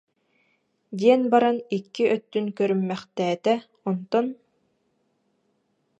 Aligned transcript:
диэн 0.99 1.21
баран 1.31 1.57
икки 1.75 2.03
өттүн 2.15 2.45
көрүммэхтээтэ, 2.57 3.53
онтон: 3.89 4.25